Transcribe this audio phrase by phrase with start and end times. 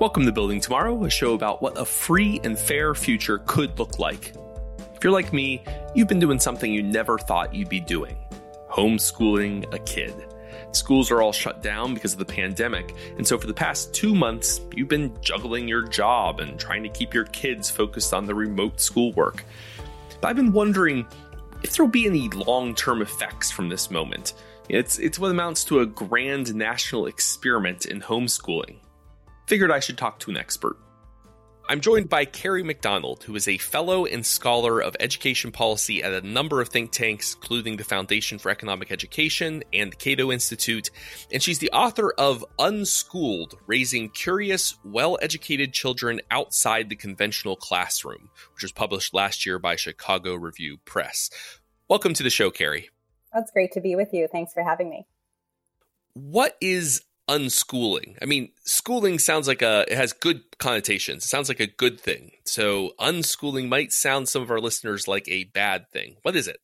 [0.00, 4.00] Welcome to Building Tomorrow, a show about what a free and fair future could look
[4.00, 4.34] like.
[4.92, 5.62] If you're like me,
[5.94, 8.16] you've been doing something you never thought you'd be doing
[8.68, 10.12] homeschooling a kid.
[10.72, 14.16] Schools are all shut down because of the pandemic, and so for the past two
[14.16, 18.34] months, you've been juggling your job and trying to keep your kids focused on the
[18.34, 19.44] remote schoolwork.
[20.20, 21.06] But I've been wondering
[21.62, 24.34] if there'll be any long term effects from this moment.
[24.68, 28.78] It's, it's what amounts to a grand national experiment in homeschooling
[29.46, 30.76] figured I should talk to an expert.
[31.66, 36.12] I'm joined by Kerry McDonald, who is a fellow and scholar of education policy at
[36.12, 40.90] a number of think tanks, including the Foundation for Economic Education and the Cato Institute.
[41.32, 48.28] And she's the author of Unschooled Raising Curious, Well Educated Children Outside the Conventional Classroom,
[48.52, 51.30] which was published last year by Chicago Review Press.
[51.88, 52.90] Welcome to the show, Carrie.
[53.32, 54.28] That's great to be with you.
[54.30, 55.06] Thanks for having me.
[56.12, 58.16] What is unschooling.
[58.20, 61.24] I mean, schooling sounds like a it has good connotations.
[61.24, 62.32] It sounds like a good thing.
[62.44, 66.16] So unschooling might sound some of our listeners like a bad thing.
[66.22, 66.58] What is it?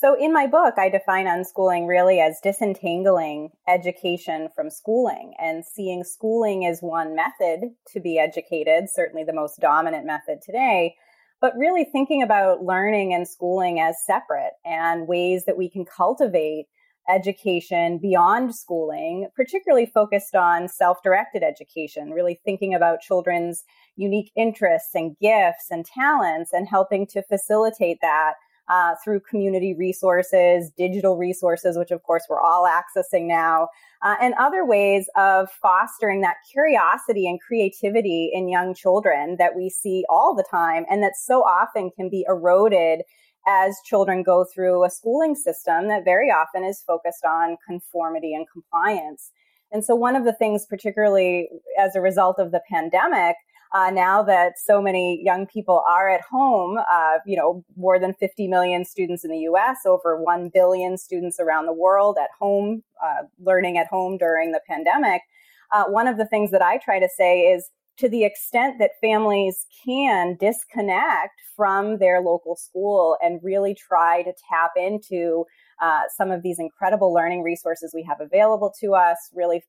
[0.00, 6.04] So in my book, I define unschooling really as disentangling education from schooling and seeing
[6.04, 10.94] schooling as one method to be educated, certainly the most dominant method today,
[11.40, 16.66] but really thinking about learning and schooling as separate and ways that we can cultivate
[17.08, 23.64] education beyond schooling, particularly focused on self directed education, really thinking about children's
[23.96, 28.34] unique interests and gifts and talents and helping to facilitate that.
[28.70, 33.66] Uh, through community resources, digital resources, which of course we're all accessing now,
[34.02, 39.70] uh, and other ways of fostering that curiosity and creativity in young children that we
[39.70, 43.00] see all the time and that so often can be eroded
[43.46, 48.46] as children go through a schooling system that very often is focused on conformity and
[48.50, 49.30] compliance.
[49.70, 53.36] And so, one of the things, particularly as a result of the pandemic,
[53.74, 58.14] uh, now that so many young people are at home, uh, you know, more than
[58.14, 62.82] 50 million students in the US, over 1 billion students around the world at home,
[63.02, 65.22] uh, learning at home during the pandemic.
[65.70, 67.68] Uh, one of the things that I try to say is
[67.98, 74.32] to the extent that families can disconnect from their local school and really try to
[74.48, 75.44] tap into
[75.82, 79.62] uh, some of these incredible learning resources we have available to us, really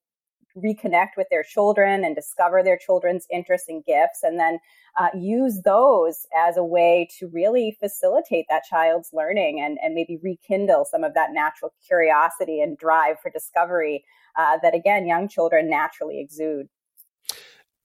[0.58, 4.60] reconnect with their children and discover their children's interests and gifts, and then
[5.00, 10.18] uh, use those as a way to really facilitate that child's learning and, and maybe
[10.24, 14.04] rekindle some of that natural curiosity and drive for discovery
[14.38, 16.68] uh, that, again, young children naturally exude.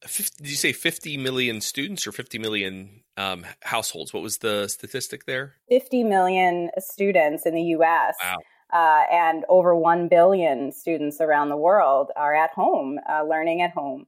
[0.06, 4.12] 50, did you say 50 million students or 50 million um, households?
[4.12, 5.54] What was the statistic there?
[5.68, 8.14] 50 million students in the US.
[8.22, 8.38] Wow.
[8.72, 13.70] Uh, and over 1 billion students around the world are at home, uh, learning at
[13.70, 14.06] home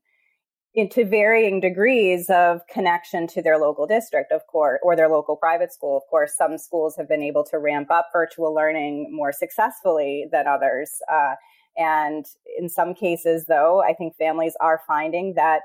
[0.84, 5.72] to varying degrees of connection to their local district, of course, or their local private
[5.72, 5.96] school.
[5.96, 10.46] Of course, some schools have been able to ramp up virtual learning more successfully than
[10.46, 10.90] others.
[11.10, 11.36] Uh,
[11.78, 12.26] and
[12.58, 15.60] in some cases, though, I think families are finding that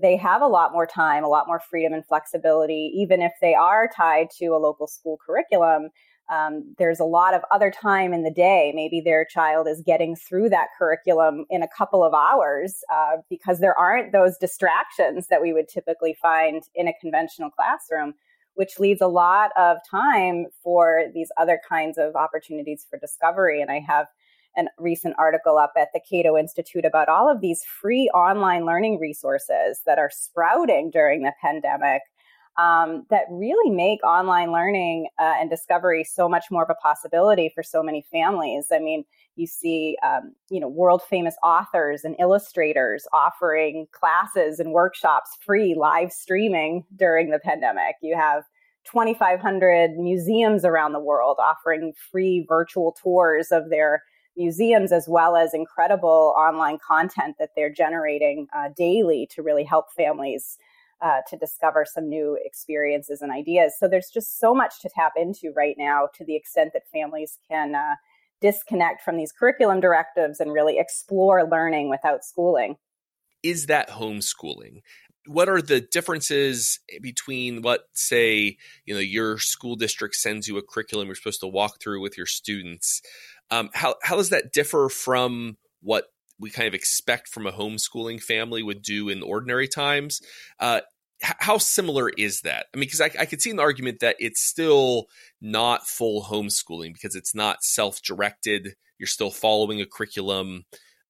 [0.00, 3.54] they have a lot more time, a lot more freedom and flexibility, even if they
[3.54, 5.88] are tied to a local school curriculum.
[6.28, 8.72] Um, there's a lot of other time in the day.
[8.74, 13.60] Maybe their child is getting through that curriculum in a couple of hours uh, because
[13.60, 18.14] there aren't those distractions that we would typically find in a conventional classroom,
[18.54, 23.62] which leaves a lot of time for these other kinds of opportunities for discovery.
[23.62, 24.06] And I have
[24.56, 28.98] an recent article up at the Cato Institute about all of these free online learning
[28.98, 32.02] resources that are sprouting during the pandemic
[32.58, 37.50] um, that really make online learning uh, and discovery so much more of a possibility
[37.54, 38.68] for so many families.
[38.72, 39.04] I mean,
[39.36, 45.74] you see, um, you know, world famous authors and illustrators offering classes and workshops free
[45.74, 47.96] live streaming during the pandemic.
[48.00, 48.44] You have
[48.90, 54.02] 2,500 museums around the world offering free virtual tours of their
[54.36, 59.86] museums as well as incredible online content that they're generating uh, daily to really help
[59.92, 60.58] families
[61.00, 63.74] uh, to discover some new experiences and ideas.
[63.78, 67.38] So there's just so much to tap into right now to the extent that families
[67.48, 67.96] can uh,
[68.40, 72.76] disconnect from these curriculum directives and really explore learning without schooling.
[73.42, 74.80] Is that homeschooling?
[75.26, 80.62] What are the differences between what, say, you know, your school district sends you a
[80.62, 83.02] curriculum you're supposed to walk through with your students?
[83.50, 86.06] Um, how how does that differ from what
[86.38, 90.20] we kind of expect from a homeschooling family would do in ordinary times?
[90.58, 90.80] Uh,
[91.22, 92.66] how similar is that?
[92.74, 95.06] I mean, because I, I could see an argument that it's still
[95.40, 98.74] not full homeschooling because it's not self directed.
[98.98, 100.64] You're still following a curriculum.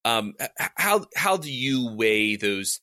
[0.05, 0.35] Um,
[0.77, 2.81] how how do you weigh those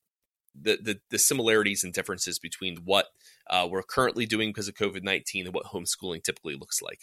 [0.60, 3.08] the, the, the similarities and differences between what
[3.50, 7.02] uh, we're currently doing because of COVID 19 and what homeschooling typically looks like.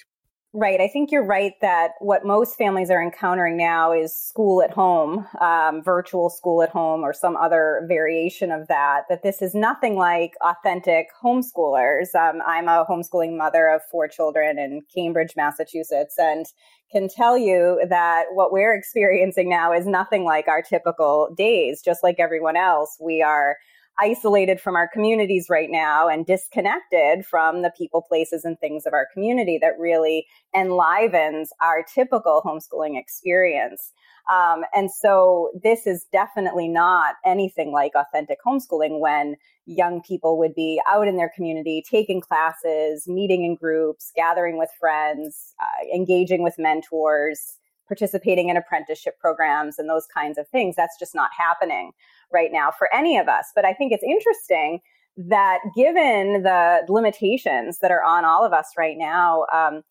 [0.52, 0.81] Right.
[0.81, 5.25] I think you're right that what most families are encountering now is school at home,
[5.41, 9.02] um, virtual school at home, or some other variation of that.
[9.08, 12.17] That this is nothing like authentic homeschoolers.
[12.17, 16.47] Um, I'm a homeschooling mother of four children in Cambridge, Massachusetts, and
[16.91, 21.81] can tell you that what we're experiencing now is nothing like our typical days.
[21.81, 23.56] Just like everyone else, we are
[24.00, 28.93] isolated from our communities right now and disconnected from the people, places, and things of
[28.93, 33.93] our community that really enlivens our typical homeschooling experience.
[34.31, 39.37] Um, and so this is definitely not anything like authentic homeschooling when
[39.67, 44.70] young people would be out in their community, taking classes, meeting in groups, gathering with
[44.79, 47.58] friends, uh, engaging with mentors,
[47.90, 50.76] participating in apprenticeship programs and those kinds of things.
[50.76, 51.90] That's just not happening
[52.32, 53.46] right now for any of us.
[53.52, 54.78] But I think it's interesting
[55.16, 59.82] that given the limitations that are on all of us right now, um,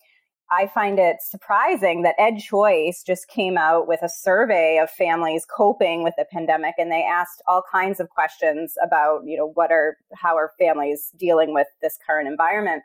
[0.49, 6.03] I find it surprising that EdChoice just came out with a survey of families coping
[6.03, 9.97] with the pandemic, and they asked all kinds of questions about, you know, what are
[10.15, 12.81] how are families dealing with this current environment.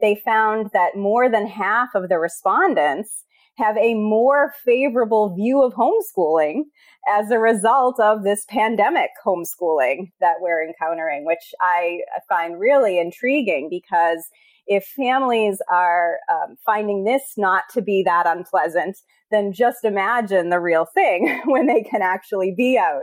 [0.00, 3.23] They found that more than half of the respondents
[3.56, 6.62] have a more favorable view of homeschooling
[7.08, 13.68] as a result of this pandemic homeschooling that we're encountering, which I find really intriguing
[13.70, 14.26] because
[14.66, 18.96] if families are um, finding this not to be that unpleasant,
[19.30, 23.02] then just imagine the real thing when they can actually be out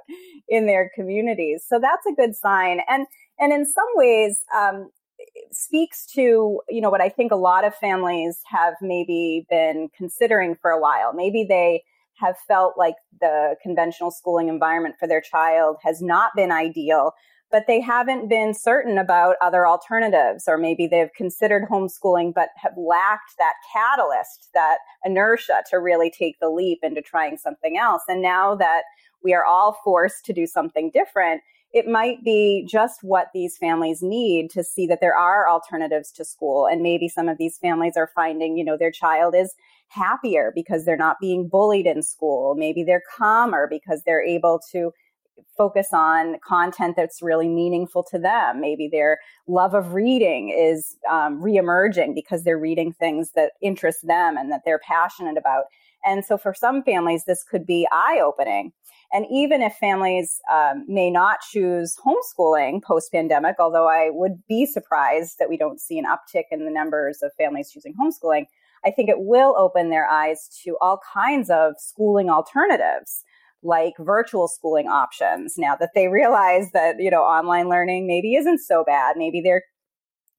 [0.50, 1.64] in their communities.
[1.68, 2.82] So that's a good sign.
[2.90, 3.06] And
[3.40, 4.90] and in some ways, um,
[5.52, 10.56] speaks to you know what I think a lot of families have maybe been considering
[10.62, 11.14] for a while.
[11.14, 11.84] Maybe they
[12.16, 17.14] have felt like the conventional schooling environment for their child has not been ideal,
[17.52, 22.74] but they haven't been certain about other alternatives, or maybe they've considered homeschooling but have
[22.78, 28.04] lacked that catalyst, that inertia to really take the leap into trying something else.
[28.08, 28.84] And now that
[29.24, 31.42] we are all forced to do something different,
[31.74, 36.26] it might be just what these families need to see that there are alternatives to
[36.26, 36.68] school.
[36.68, 39.54] And maybe some of these families are finding, you know, their child is
[39.88, 42.56] happier because they're not being bullied in school.
[42.56, 44.92] Maybe they're calmer because they're able to
[45.58, 48.60] focus on content that's really meaningful to them.
[48.60, 54.38] Maybe their love of reading is um, reemerging because they're reading things that interest them
[54.38, 55.66] and that they're passionate about.
[56.04, 58.72] And so for some families, this could be eye opening.
[59.14, 64.66] And even if families um, may not choose homeschooling post pandemic, although I would be
[64.66, 68.46] surprised that we don't see an uptick in the numbers of families choosing homeschooling,
[68.86, 73.24] I think it will open their eyes to all kinds of schooling alternatives
[73.64, 78.60] like virtual schooling options now that they realize that you know online learning maybe isn't
[78.60, 79.18] so bad.
[79.18, 79.64] Maybe their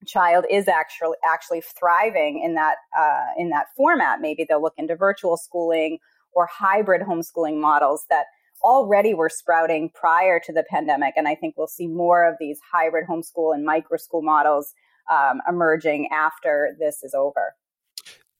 [0.06, 4.20] child is actually actually thriving in that uh, in that format.
[4.20, 5.98] Maybe they'll look into virtual schooling
[6.32, 8.26] or hybrid homeschooling models that
[8.62, 11.14] already were sprouting prior to the pandemic.
[11.16, 14.72] And I think we'll see more of these hybrid homeschool and micro school models
[15.10, 17.54] um, emerging after this is over.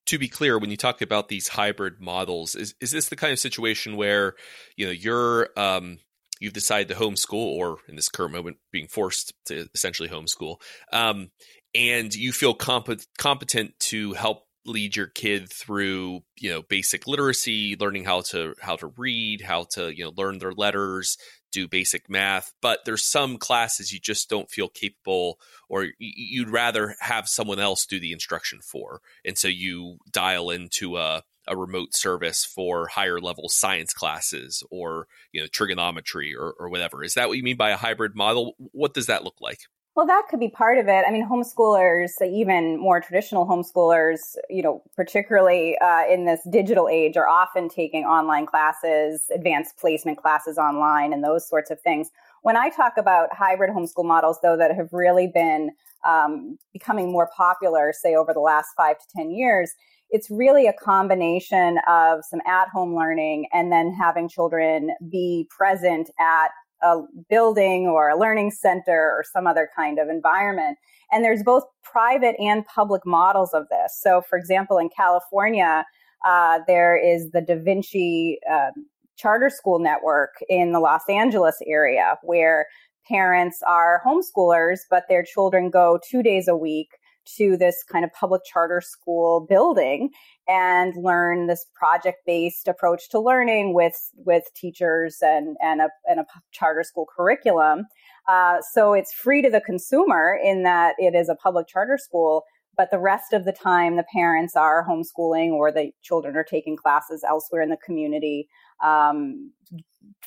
[0.07, 3.33] To be clear, when you talk about these hybrid models, is, is this the kind
[3.33, 4.35] of situation where
[4.77, 5.99] you know you're um,
[6.41, 10.57] you've decided to homeschool, or in this current moment, being forced to essentially homeschool,
[10.93, 11.31] um,
[11.75, 17.77] and you feel comp- competent to help lead your kid through you know basic literacy
[17.81, 21.19] learning how to how to read how to you know learn their letters
[21.53, 22.53] do basic math.
[22.61, 25.39] But there's some classes you just don't feel capable
[25.69, 29.01] or you'd rather have someone else do the instruction for.
[29.25, 35.09] And so you dial into a a remote service for higher level science classes or
[35.33, 37.05] you know trigonometry or, or whatever.
[37.05, 38.55] Is that what you mean by a hybrid model?
[38.59, 39.61] What does that look like
[39.95, 41.05] well, that could be part of it.
[41.07, 47.19] I mean, homeschoolers, even more traditional homeschoolers, you know, particularly uh, in this digital age,
[47.19, 52.11] are often taking online classes, advanced placement classes online, and those sorts of things.
[52.41, 55.73] When I talk about hybrid homeschool models, though, that have really been
[56.07, 59.73] um, becoming more popular, say over the last five to 10 years,
[60.09, 66.11] it's really a combination of some at home learning and then having children be present
[66.19, 66.51] at
[66.83, 70.79] a building or a learning center or some other kind of environment.
[71.11, 73.99] And there's both private and public models of this.
[74.01, 75.85] So, for example, in California,
[76.25, 78.73] uh, there is the Da Vinci um,
[79.17, 82.67] Charter School Network in the Los Angeles area where
[83.07, 86.89] parents are homeschoolers, but their children go two days a week
[87.37, 90.11] to this kind of public charter school building
[90.49, 96.21] and learn this project based approach to learning with with teachers and and a, and
[96.21, 97.85] a charter school curriculum.
[98.29, 102.45] Uh, so it's free to the consumer in that it is a public charter school,
[102.77, 106.77] but the rest of the time the parents are homeschooling or the children are taking
[106.77, 108.49] classes elsewhere in the community
[108.83, 109.53] um,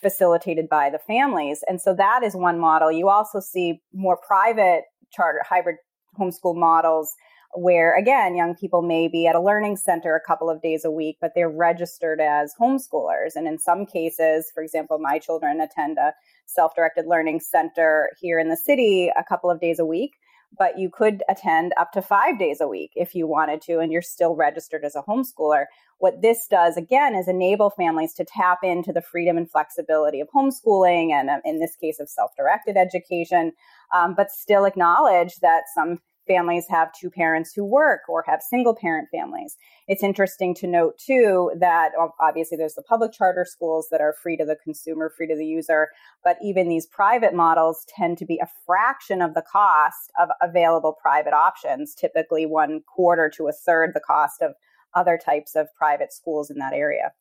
[0.02, 4.84] facilitated by the families and so that is one model you also see more private
[5.12, 5.76] charter hybrid
[6.18, 7.16] homeschool models
[7.58, 10.92] where again young people may be at a learning center a couple of days a
[10.92, 15.98] week but they're registered as homeschoolers and in some cases for example my children attend
[15.98, 16.14] a
[16.48, 20.16] self-directed learning center here in the city a couple of days a week
[20.58, 23.92] but you could attend up to five days a week if you wanted to, and
[23.92, 25.66] you're still registered as a homeschooler.
[25.98, 30.30] What this does, again, is enable families to tap into the freedom and flexibility of
[30.36, 33.54] homeschooling and, um, in this case, of self directed education,
[33.94, 38.76] um, but still acknowledge that some families have two parents who work or have single
[38.76, 39.56] parent families.
[39.88, 44.38] It's interesting to note too that obviously there's the public charter schools that are free
[44.38, 45.90] to the consumer, free to the user,
[46.24, 50.96] but even these private models tend to be a fraction of the cost of available
[51.02, 54.54] private options, typically one quarter to a third the cost of
[54.96, 57.12] other types of private schools in that area.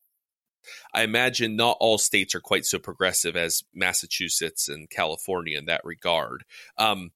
[0.92, 5.84] I imagine not all states are quite so progressive as Massachusetts and California in that
[5.84, 6.44] regard.
[6.78, 7.10] Um,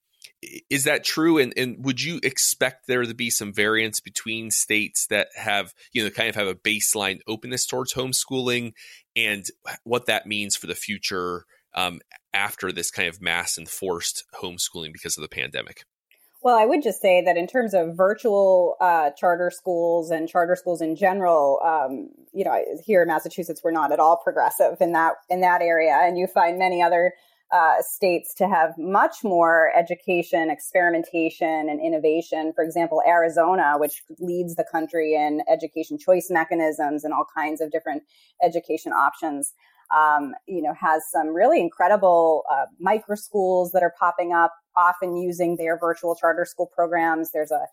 [0.71, 5.07] is that true and, and would you expect there to be some variance between states
[5.09, 8.73] that have you know kind of have a baseline openness towards homeschooling
[9.17, 9.47] and
[9.83, 12.01] what that means for the future um,
[12.33, 15.85] after this kind of mass enforced homeschooling because of the pandemic
[16.41, 20.55] well, I would just say that in terms of virtual uh, charter schools and charter
[20.55, 24.93] schools in general, um, you know, here in Massachusetts, we're not at all progressive in
[24.93, 27.13] that in that area, and you find many other
[27.51, 32.53] uh, states to have much more education, experimentation, and innovation.
[32.55, 37.73] For example, Arizona, which leads the country in education choice mechanisms and all kinds of
[37.73, 38.03] different
[38.43, 39.55] education options.
[39.97, 45.17] Um, you know, has some really incredible uh, micro schools that are popping up, often
[45.17, 47.33] using their virtual charter school programs.
[47.33, 47.67] There's a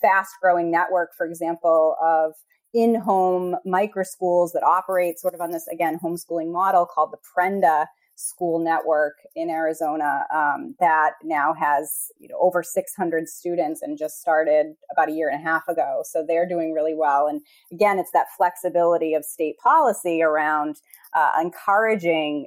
[0.00, 2.34] fast growing network, for example, of
[2.74, 7.18] in home micro schools that operate sort of on this, again, homeschooling model called the
[7.18, 13.98] Prenda school network in Arizona um, that now has you know over 600 students and
[13.98, 16.02] just started about a year and a half ago.
[16.04, 17.26] So they're doing really well.
[17.26, 20.76] And again, it's that flexibility of state policy around
[21.14, 22.46] uh, encouraging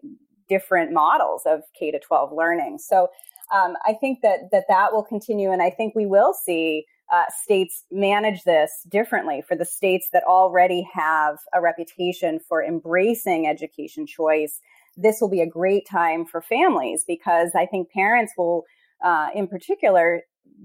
[0.50, 2.80] different models of K to 12 learning.
[2.80, 3.10] So
[3.52, 6.86] um, I think that that that will continue, and I think we will see.
[7.12, 13.48] Uh, states manage this differently for the states that already have a reputation for embracing
[13.48, 14.62] education choice
[15.02, 18.66] this will be a great time for families because I think parents will,
[19.04, 20.22] uh, in particular,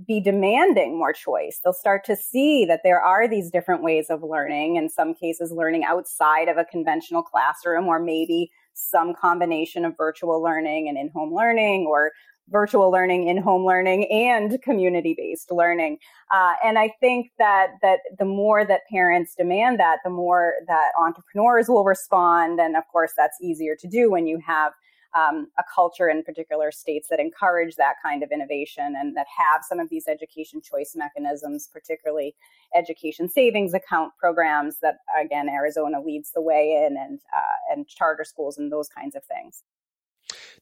[0.07, 1.61] be demanding more choice.
[1.62, 5.53] They'll start to see that there are these different ways of learning, in some cases,
[5.53, 11.11] learning outside of a conventional classroom, or maybe some combination of virtual learning and in
[11.14, 12.11] home learning, or
[12.48, 15.98] virtual learning, in-home learning, and community-based learning.
[16.30, 20.90] Uh, and I think that that the more that parents demand that, the more that
[20.98, 22.60] entrepreneurs will respond.
[22.60, 24.72] And of course, that's easier to do when you have
[25.16, 29.62] um, a culture in particular states that encourage that kind of innovation and that have
[29.66, 32.34] some of these education choice mechanisms, particularly
[32.74, 38.24] education savings account programs that again Arizona leads the way in, and uh, and charter
[38.24, 39.62] schools and those kinds of things.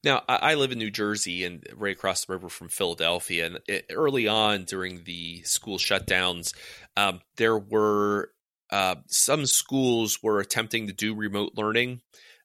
[0.04, 3.46] Now, I live in New Jersey and right across the river from Philadelphia.
[3.46, 6.54] And it, early on during the school shutdowns,
[6.96, 8.30] um, there were
[8.70, 12.00] uh, some schools were attempting to do remote learning.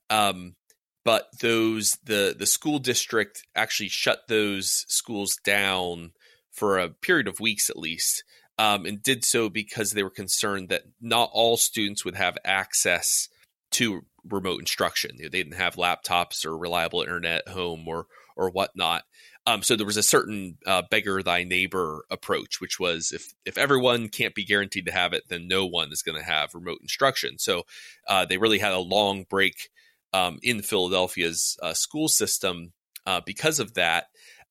[0.09, 0.55] Um,
[1.03, 6.11] but those the the school district actually shut those schools down
[6.51, 8.23] for a period of weeks at least
[8.57, 13.29] um, and did so because they were concerned that not all students would have access
[13.77, 15.17] to remote instruction.
[15.17, 19.03] They didn't have laptops or reliable internet at home or or whatnot.
[19.47, 23.57] Um, so there was a certain uh, beggar thy neighbor approach, which was if if
[23.57, 26.79] everyone can't be guaranteed to have it, then no one is going to have remote
[26.81, 27.39] instruction.
[27.39, 27.63] So
[28.07, 29.69] uh, they really had a long break
[30.13, 32.73] um, in Philadelphia's uh, school system
[33.05, 34.07] uh, because of that.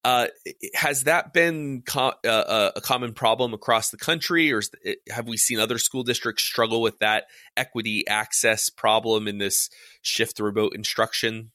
[0.06, 0.28] Uh,
[0.75, 5.36] has that been co- uh, a common problem across the country, or it, have we
[5.36, 7.25] seen other school districts struggle with that
[7.56, 9.68] equity access problem in this
[10.02, 11.50] shift to remote instruction?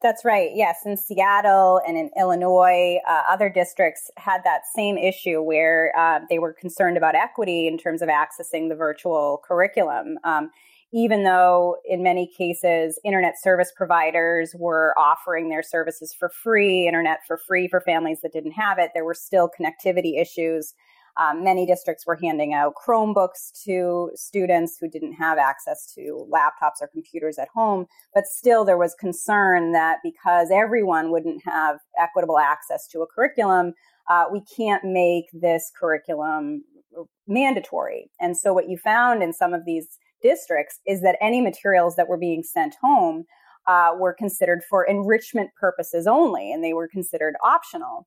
[0.00, 0.50] That's right.
[0.54, 6.20] Yes, in Seattle and in Illinois, uh, other districts had that same issue where uh,
[6.30, 10.20] they were concerned about equity in terms of accessing the virtual curriculum.
[10.22, 10.52] Um,
[10.94, 17.18] even though in many cases internet service providers were offering their services for free, internet
[17.26, 20.74] for free for families that didn't have it, there were still connectivity issues
[21.16, 26.82] Um, many districts were handing out Chromebooks to students who didn't have access to laptops
[26.82, 32.38] or computers at home, but still there was concern that because everyone wouldn't have equitable
[32.38, 33.74] access to a curriculum,
[34.10, 36.64] uh, we can't make this curriculum
[37.26, 38.10] mandatory.
[38.20, 42.08] And so what you found in some of these districts is that any materials that
[42.08, 43.24] were being sent home
[43.66, 48.06] uh, were considered for enrichment purposes only, and they were considered optional.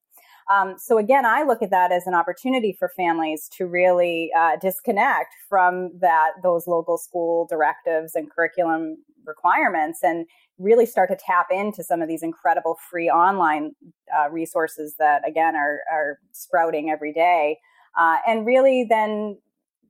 [0.54, 4.56] Um, so again, I look at that as an opportunity for families to really uh,
[4.62, 10.26] disconnect from that those local school directives and curriculum requirements, and
[10.58, 13.76] really start to tap into some of these incredible free online
[14.18, 17.58] uh, resources that again are are sprouting every day,
[17.98, 19.38] uh, and really then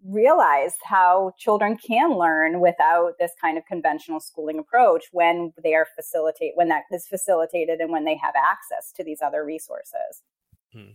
[0.08, 5.88] realize how children can learn without this kind of conventional schooling approach when they are
[5.96, 10.24] facilitate when that is facilitated and when they have access to these other resources.
[10.74, 10.92] Hmm.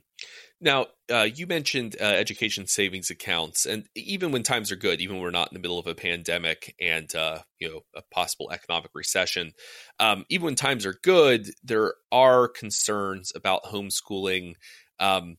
[0.61, 5.17] Now, uh, you mentioned uh, education savings accounts, and even when times are good, even
[5.17, 8.51] when we're not in the middle of a pandemic and uh, you know a possible
[8.53, 9.53] economic recession,
[9.99, 14.55] um, even when times are good, there are concerns about homeschooling
[15.01, 15.37] um,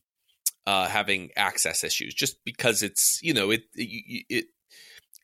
[0.66, 4.46] uh, having access issues, just because it's you know it it,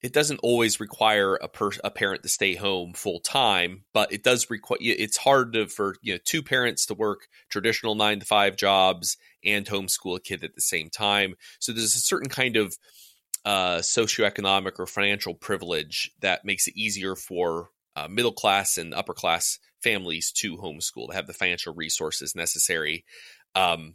[0.03, 4.23] it doesn't always require a, per, a parent to stay home full time, but it
[4.23, 4.79] does require.
[4.81, 9.17] It's hard to, for you know two parents to work traditional nine to five jobs
[9.45, 11.35] and homeschool a kid at the same time.
[11.59, 12.77] So there's a certain kind of
[13.45, 19.15] uh, socioeconomic or financial privilege that makes it easier for uh, middle class and upper
[19.15, 23.05] class families to homeschool to have the financial resources necessary
[23.55, 23.95] um,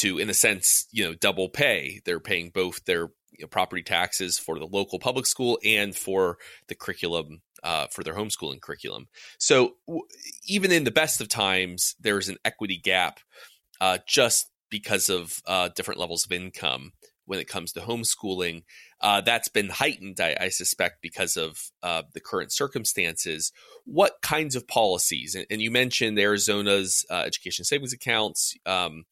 [0.00, 2.00] to, in a sense, you know, double pay.
[2.04, 6.38] They're paying both their you know, property taxes for the local public school and for
[6.68, 9.08] the curriculum uh, for their homeschooling curriculum.
[9.38, 10.06] So w-
[10.46, 13.20] even in the best of times, there's an equity gap
[13.80, 16.92] uh, just because of uh, different levels of income
[17.26, 18.62] when it comes to homeschooling.
[19.00, 23.52] Uh, that's been heightened, I, I suspect, because of uh, the current circumstances.
[23.84, 25.34] What kinds of policies?
[25.34, 28.54] And, and you mentioned Arizona's uh, education savings accounts.
[28.66, 29.04] Um,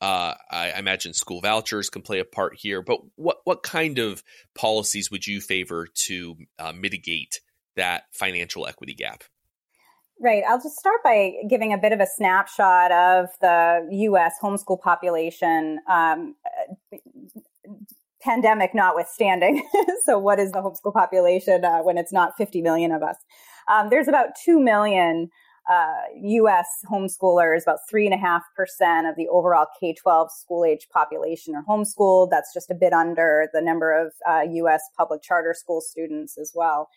[0.00, 4.22] uh, I, imagine school vouchers can play a part here, but what what kind of
[4.54, 7.40] policies would you favor to uh, mitigate
[7.76, 9.24] that financial equity gap?
[10.18, 10.42] Right.
[10.48, 14.34] I'll just start by giving a bit of a snapshot of the U.S.
[14.42, 16.34] homeschool population, um,
[18.22, 19.66] pandemic notwithstanding.
[20.04, 23.16] so, what is the homeschool population uh, when it's not 50 million of us?
[23.68, 25.30] Um, there's about 2 million
[25.70, 26.66] uh, U.S.
[26.90, 31.64] homeschoolers, about three and a half percent of the overall K-12 school age population are
[31.68, 32.30] homeschooled.
[32.30, 34.82] That's just a bit under the number of uh, U.S.
[34.96, 36.88] public charter school students as well.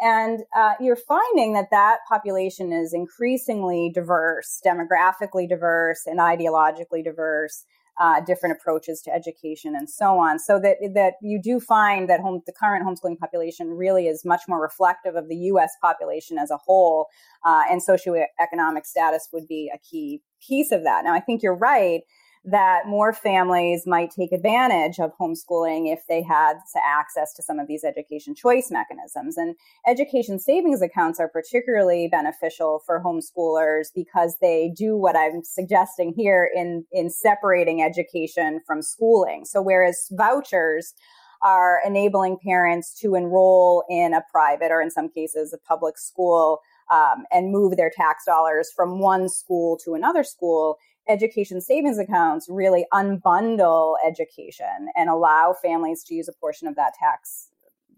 [0.00, 7.64] And uh, you're finding that that population is increasingly diverse, demographically diverse, and ideologically diverse
[7.98, 10.38] uh, different approaches to education and so on.
[10.38, 14.42] So that that you do find that home, the current homeschooling population really is much
[14.48, 15.72] more reflective of the U.S.
[15.82, 17.06] population as a whole,
[17.44, 21.04] uh, and socioeconomic status would be a key piece of that.
[21.04, 22.02] Now, I think you're right
[22.50, 27.68] that more families might take advantage of homeschooling if they had access to some of
[27.68, 29.36] these education choice mechanisms.
[29.36, 29.54] And
[29.86, 36.48] education savings accounts are particularly beneficial for homeschoolers because they do what I'm suggesting here
[36.54, 39.44] in, in separating education from schooling.
[39.44, 40.94] So whereas vouchers
[41.42, 46.60] are enabling parents to enroll in a private or in some cases a public school
[46.90, 52.48] um, and move their tax dollars from one school to another school education savings accounts
[52.48, 57.48] really unbundle education and allow families to use a portion of that tax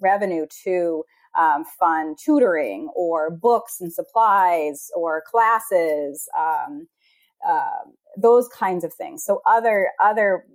[0.01, 1.05] revenue to
[1.39, 6.89] um, fund tutoring or books and supplies or classes, um,
[7.47, 7.85] uh,
[8.17, 9.25] those kinds of things.
[9.25, 10.47] So other other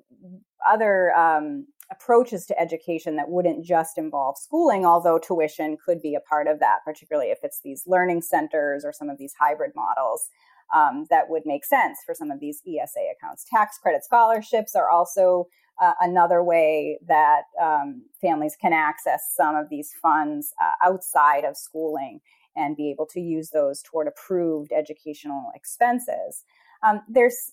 [0.68, 6.20] other um, approaches to education that wouldn't just involve schooling, although tuition could be a
[6.20, 10.30] part of that, particularly if it's these learning centers or some of these hybrid models
[10.73, 13.45] um, that would make sense for some of these ESA accounts.
[13.49, 15.47] Tax credit scholarships are also
[15.82, 21.58] uh, another way that um, families can access some of these funds uh, outside of
[21.58, 22.19] schooling
[22.56, 26.43] and be able to use those toward approved educational expenses.
[26.82, 27.51] Um, there's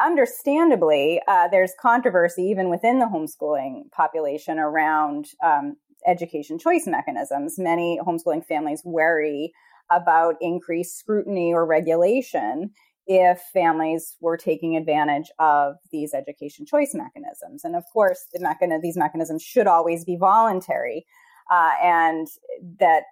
[0.00, 7.58] understandably, uh, there's controversy even within the homeschooling population around um, education choice mechanisms.
[7.58, 9.52] Many homeschooling families worry
[9.90, 12.70] about increased scrutiny or regulation
[13.06, 17.62] if families were taking advantage of these education choice mechanisms.
[17.64, 21.04] And of course, the mechan- these mechanisms should always be voluntary,
[21.50, 22.26] uh, and
[22.80, 23.04] that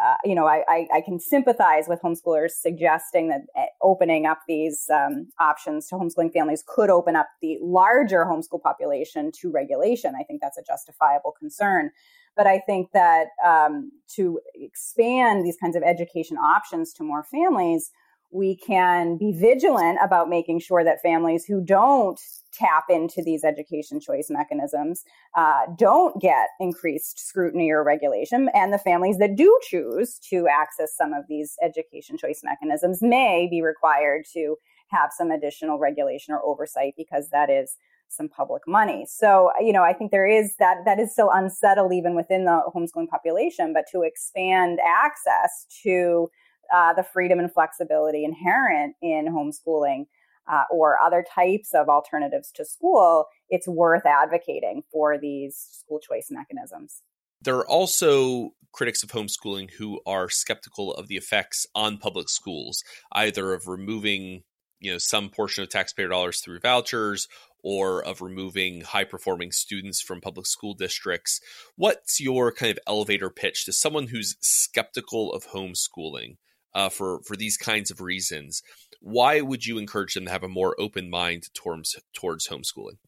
[0.00, 4.40] uh, you know, I, I, I, can sympathize with homeschoolers suggesting that eh, opening up
[4.48, 10.14] these um, options to homeschooling families could open up the larger homeschool population to regulation.
[10.18, 11.92] I think that's a justifiable concern.
[12.36, 17.90] But I think that um, to expand these kinds of education options to more families,
[18.34, 22.20] we can be vigilant about making sure that families who don't
[22.52, 25.04] tap into these education choice mechanisms
[25.36, 28.48] uh, don't get increased scrutiny or regulation.
[28.52, 33.46] And the families that do choose to access some of these education choice mechanisms may
[33.48, 34.56] be required to
[34.88, 37.76] have some additional regulation or oversight because that is
[38.14, 39.06] some public money.
[39.08, 42.62] So, you know, I think there is that, that is still unsettled even within the
[42.74, 46.28] homeschooling population, but to expand access to
[46.72, 50.06] uh, the freedom and flexibility inherent in homeschooling
[50.50, 56.28] uh, or other types of alternatives to school, it's worth advocating for these school choice
[56.30, 57.02] mechanisms.
[57.40, 62.82] There are also critics of homeschooling who are skeptical of the effects on public schools,
[63.12, 64.42] either of removing
[64.80, 67.28] you know some portion of taxpayer dollars through vouchers
[67.62, 71.40] or of removing high performing students from public school districts.
[71.76, 76.36] What's your kind of elevator pitch to someone who's skeptical of homeschooling
[76.74, 78.62] uh, for for these kinds of reasons?
[79.00, 82.98] Why would you encourage them to have a more open mind towards towards homeschooling?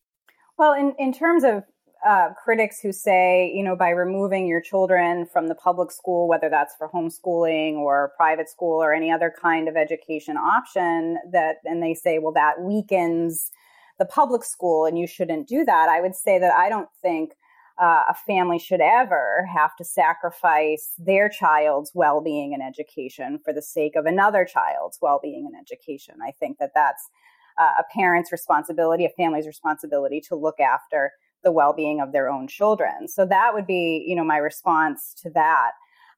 [0.58, 1.64] Well, in in terms of
[2.06, 6.48] uh, critics who say, you know, by removing your children from the public school, whether
[6.48, 11.82] that's for homeschooling or private school or any other kind of education option, that, and
[11.82, 13.50] they say, well, that weakens
[13.98, 15.88] the public school and you shouldn't do that.
[15.88, 17.32] I would say that I don't think
[17.78, 23.62] uh, a family should ever have to sacrifice their child's well-being and education for the
[23.62, 26.14] sake of another child's well-being and education.
[26.24, 27.10] I think that that's
[27.58, 31.12] uh, a parent's responsibility, a family's responsibility to look after
[31.44, 33.08] the well-being of their own children.
[33.08, 35.72] So that would be, you know, my response to that.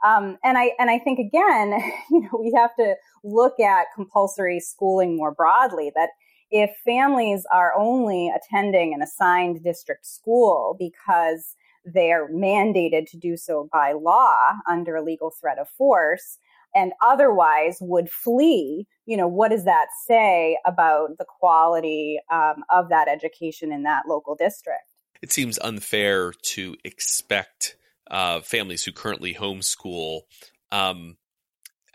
[0.05, 1.73] Um, and I and I think again,
[2.11, 5.93] you know, we have to look at compulsory schooling more broadly.
[5.95, 6.11] That
[6.51, 13.69] if families are only attending an assigned district school because they're mandated to do so
[13.73, 16.39] by law under legal threat of force
[16.75, 22.89] and otherwise would flee, you know, what does that say about the quality um, of
[22.91, 24.98] that education in that local district?
[25.23, 27.77] It seems unfair to expect
[28.11, 30.23] uh, families who currently homeschool
[30.71, 31.17] um,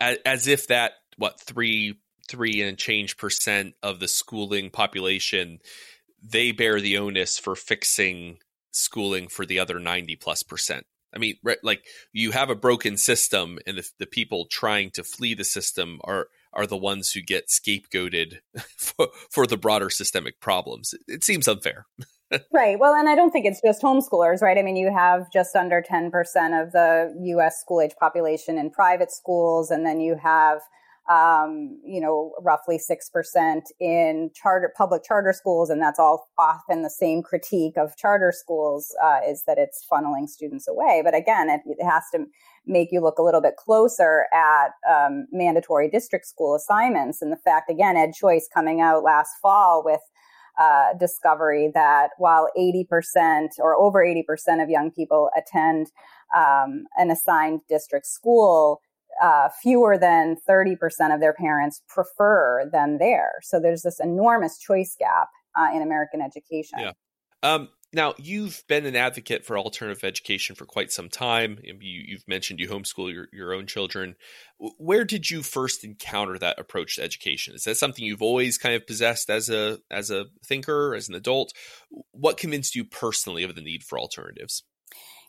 [0.00, 5.58] as, as if that what three three and change percent of the schooling population,
[6.22, 8.38] they bear the onus for fixing
[8.70, 10.86] schooling for the other 90 plus percent.
[11.14, 15.34] I mean, like you have a broken system, and the, the people trying to flee
[15.34, 18.38] the system are are the ones who get scapegoated
[18.76, 20.92] for, for the broader systemic problems.
[20.92, 21.86] It, it seems unfair.
[22.52, 22.78] right.
[22.78, 24.58] Well, and I don't think it's just homeschoolers, right?
[24.58, 26.08] I mean, you have just under 10%
[26.62, 30.60] of the US school age population in private schools, and then you have
[31.10, 35.68] um, you know, roughly 6% in charter, public charter schools.
[35.68, 40.28] And that's all often the same critique of charter schools, uh, is that it's funneling
[40.28, 41.02] students away.
[41.04, 42.24] But again, it, it, has to
[42.66, 47.20] make you look a little bit closer at, um, mandatory district school assignments.
[47.20, 50.00] And the fact, again, EdChoice coming out last fall with,
[50.58, 55.88] uh, discovery that while 80% or over 80% of young people attend
[56.36, 58.80] um, an assigned district school,
[59.22, 60.76] uh, fewer than 30%
[61.14, 63.34] of their parents prefer them there.
[63.42, 66.80] So there's this enormous choice gap uh, in American education.
[66.80, 66.92] Yeah.
[67.42, 71.58] Um, now, you've been an advocate for alternative education for quite some time.
[71.62, 74.16] You, have mentioned you homeschool your, your own children.
[74.58, 77.54] Where did you first encounter that approach to education?
[77.54, 81.14] Is that something you've always kind of possessed as a as a thinker, as an
[81.14, 81.52] adult?
[82.10, 84.64] What convinced you personally of the need for alternatives?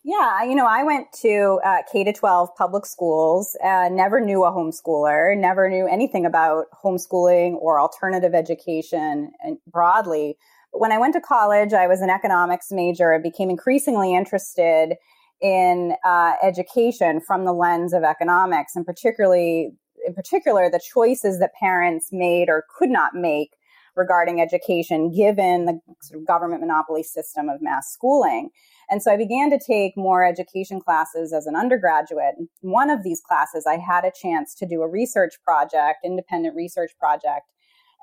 [0.04, 4.44] Yeah, you know, I went to uh, K to 12 public schools, uh, never knew
[4.44, 10.38] a homeschooler, never knew anything about homeschooling or alternative education and broadly.
[10.78, 14.96] When I went to college, I was an economics major and became increasingly interested
[15.42, 19.72] in uh, education from the lens of economics, and particularly,
[20.06, 23.52] in particular, the choices that parents made or could not make
[23.96, 28.50] regarding education given the sort of government monopoly system of mass schooling.
[28.90, 32.36] And so I began to take more education classes as an undergraduate.
[32.62, 36.92] One of these classes, I had a chance to do a research project, independent research
[37.00, 37.50] project.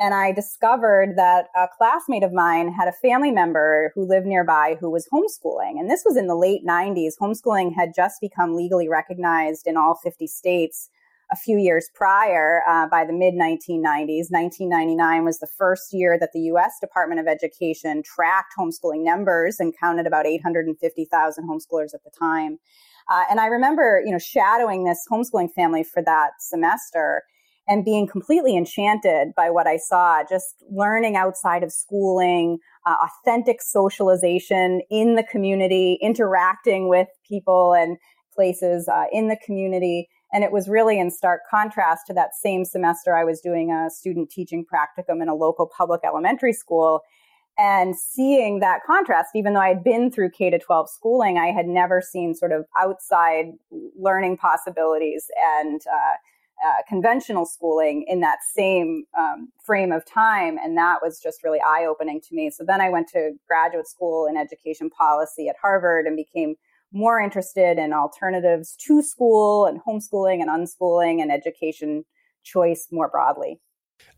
[0.01, 4.77] And I discovered that a classmate of mine had a family member who lived nearby
[4.81, 5.79] who was homeschooling.
[5.79, 7.13] And this was in the late 90s.
[7.21, 10.91] Homeschooling had just become legally recognized in all 50 states
[11.31, 14.31] a few years prior, uh, by the mid 1990s.
[14.31, 16.79] 1999 was the first year that the U.S.
[16.81, 22.59] Department of Education tracked homeschooling numbers and counted about 850,000 homeschoolers at the time.
[23.11, 27.23] Uh, and I remember, you know, shadowing this homeschooling family for that semester
[27.69, 33.63] and being completely enchanted by what I saw, just learning outside of schooling, uh, authentic
[33.63, 37.99] socialization in the community, interacting with people and
[38.35, 40.09] places uh, in the community.
[40.33, 43.91] And it was really in stark contrast to that same semester I was doing a
[43.91, 47.03] student teaching practicum in a local public elementary school.
[47.59, 51.49] And seeing that contrast, even though I had been through K to 12 schooling, I
[51.49, 53.53] had never seen sort of outside
[53.97, 55.27] learning possibilities
[55.61, 56.17] and uh,
[56.65, 60.59] uh, conventional schooling in that same um, frame of time.
[60.63, 62.51] And that was just really eye opening to me.
[62.51, 66.55] So then I went to graduate school in education policy at Harvard and became
[66.93, 72.05] more interested in alternatives to school and homeschooling and unschooling and education
[72.43, 73.61] choice more broadly.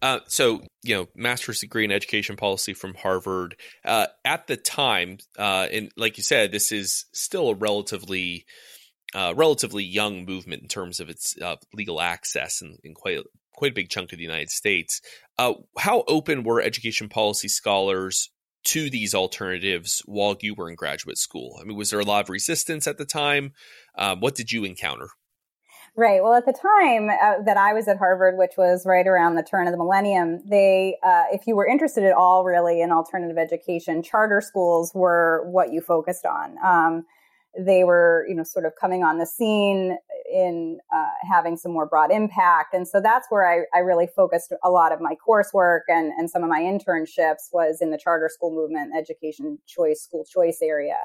[0.02, 3.56] Uh, so, you know, master's degree in education policy from Harvard.
[3.84, 8.44] Uh, at the time, uh, and like you said, this is still a relatively
[9.14, 13.20] uh, relatively young movement in terms of its uh, legal access in, in, quite
[13.54, 15.00] quite a big chunk of the United States.
[15.38, 18.30] Uh, how open were education policy scholars
[18.64, 21.58] to these alternatives while you were in graduate school?
[21.60, 23.52] I mean, was there a lot of resistance at the time?
[23.96, 25.08] Um, what did you encounter?
[25.96, 26.20] Right.
[26.20, 29.44] Well, at the time uh, that I was at Harvard, which was right around the
[29.44, 33.38] turn of the millennium, they, uh, if you were interested at all really in alternative
[33.38, 36.56] education, charter schools were what you focused on.
[36.64, 37.06] Um,
[37.58, 39.96] they were, you know, sort of coming on the scene
[40.32, 42.74] in uh, having some more broad impact.
[42.74, 46.28] And so that's where I, I really focused a lot of my coursework and, and
[46.28, 50.96] some of my internships was in the charter school movement, education choice, school choice area.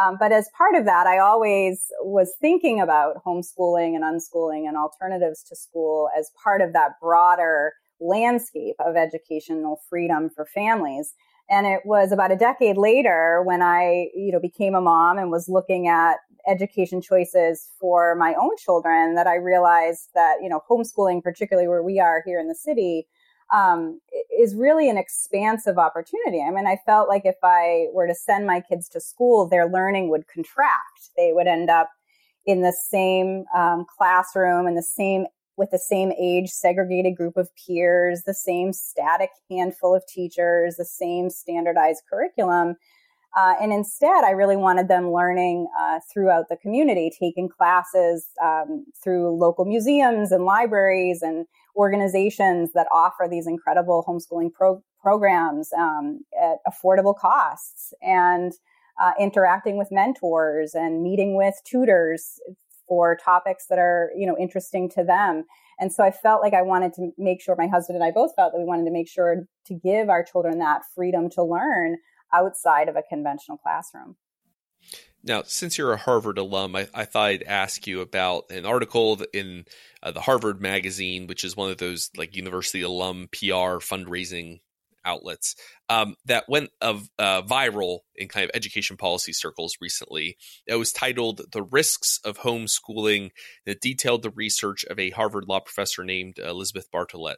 [0.00, 4.76] Um, but as part of that, I always was thinking about homeschooling and unschooling and
[4.76, 11.14] alternatives to school as part of that broader landscape of educational freedom for families.
[11.52, 15.30] And it was about a decade later when I, you know, became a mom and
[15.30, 16.16] was looking at
[16.48, 21.82] education choices for my own children that I realized that, you know, homeschooling, particularly where
[21.82, 23.06] we are here in the city,
[23.52, 24.00] um,
[24.40, 26.42] is really an expansive opportunity.
[26.42, 29.68] I mean, I felt like if I were to send my kids to school, their
[29.68, 31.10] learning would contract.
[31.18, 31.90] They would end up
[32.46, 35.26] in the same um, classroom in the same
[35.62, 40.84] with the same age segregated group of peers, the same static handful of teachers, the
[40.84, 42.74] same standardized curriculum.
[43.36, 48.84] Uh, and instead, I really wanted them learning uh, throughout the community, taking classes um,
[49.02, 51.46] through local museums and libraries and
[51.76, 58.52] organizations that offer these incredible homeschooling pro- programs um, at affordable costs and
[59.00, 62.40] uh, interacting with mentors and meeting with tutors
[62.92, 65.44] for topics that are, you know, interesting to them.
[65.80, 68.34] And so I felt like I wanted to make sure my husband and I both
[68.36, 71.96] felt that we wanted to make sure to give our children that freedom to learn
[72.34, 74.16] outside of a conventional classroom.
[75.24, 79.22] Now, since you're a Harvard alum, I, I thought I'd ask you about an article
[79.32, 79.64] in
[80.02, 84.60] uh, the Harvard Magazine, which is one of those like university alum PR fundraising
[85.04, 85.54] outlets
[85.88, 90.36] um, that went of uh, viral in kind of education policy circles recently.
[90.66, 93.30] It was titled "The Risks of Homeschooling."
[93.66, 97.36] That detailed the research of a Harvard law professor named Elizabeth Bartholet.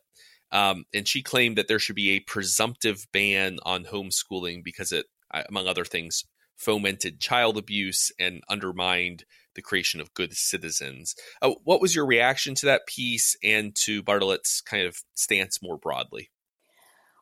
[0.53, 5.07] Um, and she claimed that there should be a presumptive ban on homeschooling because it,
[5.33, 6.25] uh, among other things,
[6.57, 9.25] fomented child abuse and undermined
[9.55, 11.15] the creation of good citizens.
[11.43, 15.77] Uh, what was your reaction to that piece and to Bartholet's kind of stance more
[15.77, 16.31] broadly?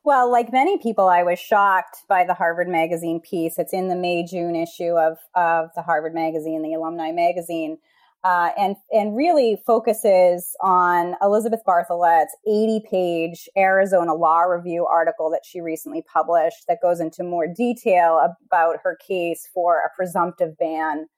[0.05, 3.59] Well, like many people, I was shocked by the Harvard Magazine piece.
[3.59, 7.79] It's in the May June issue of, of the Harvard Magazine, the alumni magazine
[8.25, 15.43] uh, and and really focuses on Elizabeth Bartholet's 80 page Arizona Law Review article that
[15.45, 21.09] she recently published that goes into more detail about her case for a presumptive ban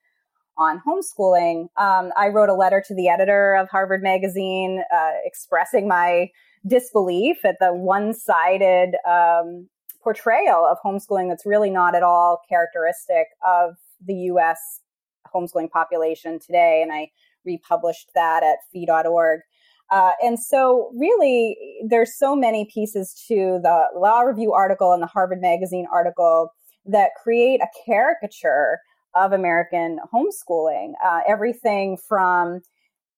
[0.56, 1.66] on homeschooling.
[1.76, 6.30] Um, I wrote a letter to the editor of Harvard Magazine uh, expressing my
[6.66, 9.68] disbelief at the one sided um,
[10.02, 13.74] portrayal of homeschooling that's really not at all characteristic of
[14.06, 14.80] the US
[15.34, 17.10] homeschooling population today, and I
[17.44, 19.40] republished that at fee.org.
[19.90, 25.06] Uh, and so, really, there's so many pieces to the Law Review article and the
[25.06, 26.50] Harvard Magazine article
[26.86, 28.78] that create a caricature
[29.14, 30.92] of American homeschooling.
[31.04, 32.60] Uh, everything from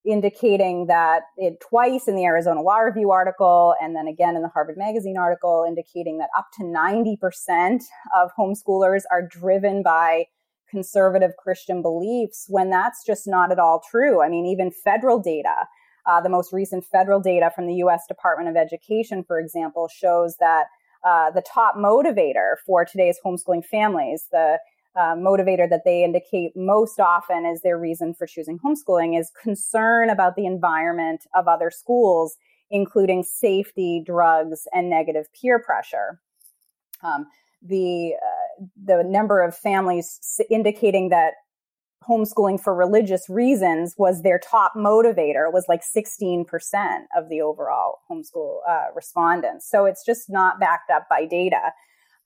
[0.06, 4.48] indicating that it twice in the Arizona Law Review article and then again in the
[4.48, 7.80] Harvard Magazine article, indicating that up to 90%
[8.16, 10.26] of homeschoolers are driven by
[10.70, 14.22] conservative Christian beliefs when that's just not at all true.
[14.22, 15.66] I mean, even federal data,
[16.06, 20.36] uh, the most recent federal data from the US Department of Education, for example, shows
[20.38, 20.66] that
[21.04, 24.58] uh, the top motivator for today's homeschooling families, the
[24.96, 30.08] uh, motivator that they indicate most often as their reason for choosing homeschooling is concern
[30.10, 32.36] about the environment of other schools,
[32.70, 36.20] including safety, drugs, and negative peer pressure.
[37.02, 37.26] Um,
[37.62, 41.34] the uh, the number of families indicating that
[42.08, 46.44] homeschooling for religious reasons was their top motivator was like 16%
[47.16, 51.72] of the overall homeschool uh, respondents so it's just not backed up by data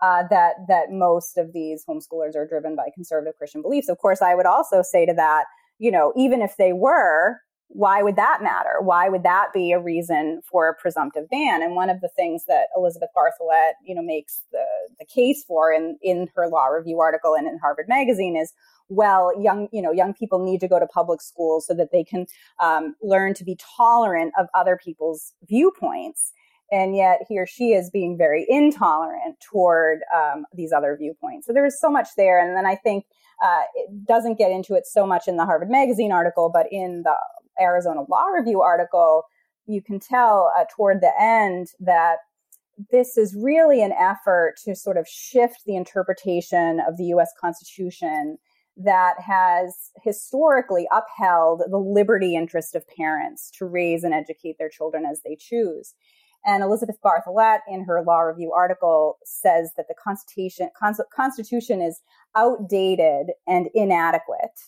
[0.03, 4.23] uh, that that most of these homeschoolers are driven by conservative christian beliefs of course
[4.23, 5.45] i would also say to that
[5.79, 7.39] you know even if they were
[7.73, 8.81] why would that matter?
[8.81, 11.63] Why would that be a reason for a presumptive ban?
[11.63, 14.65] And one of the things that Elizabeth Bartholet, you know, makes the,
[14.99, 18.53] the case for in, in her law review article and in Harvard Magazine is,
[18.89, 22.03] well, young, you know, young people need to go to public schools so that they
[22.03, 22.27] can
[22.59, 26.33] um, learn to be tolerant of other people's viewpoints.
[26.73, 31.47] And yet he or she is being very intolerant toward um, these other viewpoints.
[31.47, 32.39] So there's so much there.
[32.39, 33.07] And then I think
[33.43, 37.03] uh, it doesn't get into it so much in the Harvard Magazine article, but in
[37.05, 37.15] the
[37.61, 39.25] Arizona Law Review article,
[39.67, 42.19] you can tell uh, toward the end that
[42.91, 48.39] this is really an effort to sort of shift the interpretation of the US Constitution
[48.77, 55.05] that has historically upheld the liberty interest of parents to raise and educate their children
[55.05, 55.95] as they choose.
[56.45, 60.71] And Elizabeth Bartholet, in her law review article, says that the Constitution,
[61.15, 62.01] Constitution is
[62.35, 64.59] outdated and inadequate.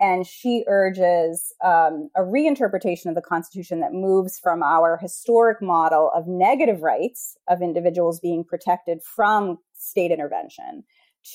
[0.00, 6.10] And she urges um, a reinterpretation of the Constitution that moves from our historic model
[6.14, 10.84] of negative rights of individuals being protected from state intervention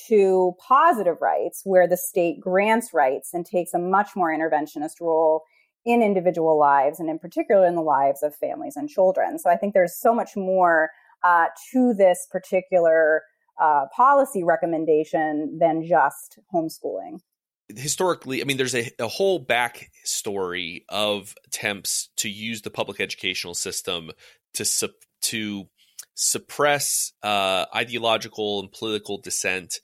[0.08, 5.42] to positive rights, where the state grants rights and takes a much more interventionist role
[5.84, 9.38] in individual lives and in particular in the lives of families and children.
[9.38, 10.90] So I think there's so much more
[11.22, 13.22] uh, to this particular
[13.60, 17.20] uh, policy recommendation than just homeschooling
[17.68, 23.00] historically, I mean, there's a, a whole back story of attempts to use the public
[23.00, 24.10] educational system
[24.54, 24.88] to su-
[25.22, 25.68] to
[26.14, 29.80] suppress uh, ideological and political dissent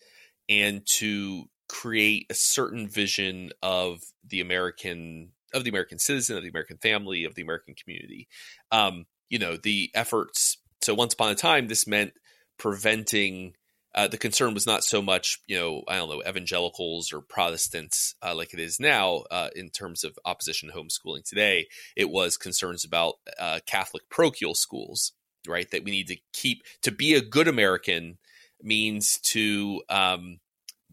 [0.48, 6.48] and to create a certain vision of the American of the American citizen, of the
[6.48, 8.28] American family, of the American community.
[8.70, 10.58] Um, you know, the efforts.
[10.82, 12.12] So once upon a time, this meant
[12.58, 13.54] preventing
[13.94, 18.14] uh, the concern was not so much, you know, I don't know, evangelicals or Protestants
[18.22, 21.66] uh, like it is now uh, in terms of opposition to homeschooling today.
[21.96, 25.12] It was concerns about uh, Catholic parochial schools,
[25.46, 25.68] right?
[25.70, 28.18] That we need to keep to be a good American
[28.62, 30.38] means to um,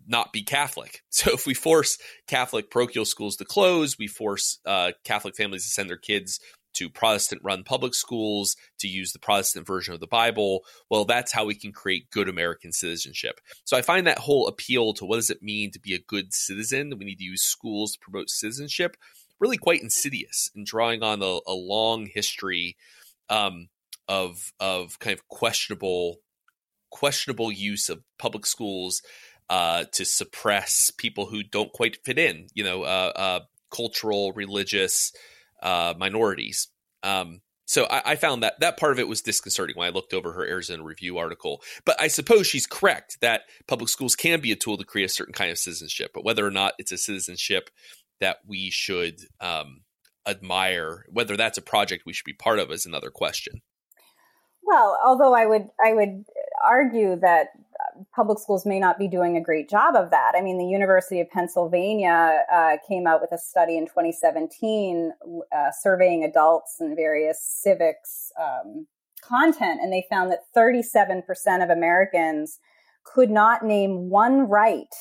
[0.08, 1.02] not be Catholic.
[1.18, 5.70] So if we force Catholic parochial schools to close, we force uh, Catholic families to
[5.70, 6.40] send their kids
[6.76, 10.64] to Protestant run public schools, to use the Protestant version of the Bible.
[10.92, 13.42] Well, that's how we can create good American citizenship.
[13.66, 16.36] So I find that whole appeal to what does it mean to be a good
[16.36, 16.94] citizen?
[17.00, 18.96] We need to use schools to promote citizenship
[19.40, 22.76] really quite insidious and drawing on a, a long history
[23.30, 23.68] um,
[24.08, 26.18] of of kind of questionable
[26.90, 29.02] questionable use of public schools
[29.50, 32.48] uh, to suppress people who don't quite fit in.
[32.54, 33.40] You know, uh, uh,
[33.72, 35.14] cultural, religious,
[35.62, 36.68] uh, minorities.
[37.04, 40.14] Um, so I, I, found that that part of it was disconcerting when I looked
[40.14, 41.62] over her Arizona Review article.
[41.86, 45.14] But I suppose she's correct that public schools can be a tool to create a
[45.14, 46.12] certain kind of citizenship.
[46.14, 47.70] But whether or not it's a citizenship
[48.20, 49.82] that we should um,
[50.28, 53.62] admire, whether that's a project we should be part of, is another question.
[54.64, 56.26] Well, although I would I would
[56.64, 57.50] argue that
[58.16, 60.34] public schools may not be doing a great job of that.
[60.36, 65.12] I mean, the University of Pennsylvania uh, came out with a study in 2017
[65.56, 68.88] uh, surveying adults and various civics um,
[69.22, 71.24] content, and they found that 37%
[71.64, 72.60] of Americans
[73.04, 74.94] could not name one right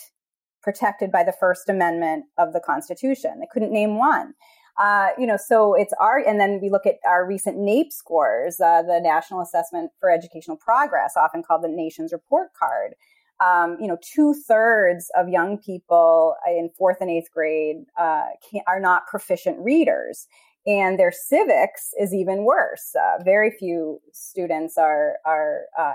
[0.63, 3.39] protected by the First Amendment of the Constitution.
[3.41, 4.35] They couldn't name one.
[4.79, 8.61] Uh, you know, so it's our, and then we look at our recent NAEP scores,
[8.61, 12.95] uh, the National Assessment for Educational Progress, often called the nation's report card.
[13.41, 18.25] Um, you know, two thirds of young people in fourth and eighth grade uh,
[18.67, 20.27] are not proficient readers,
[20.67, 22.95] and their civics is even worse.
[22.95, 25.93] Uh, very few students are are uh,